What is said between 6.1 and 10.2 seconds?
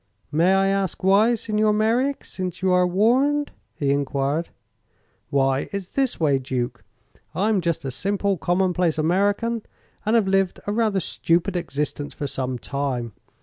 way, Duke. I'm just a simple, common place American, and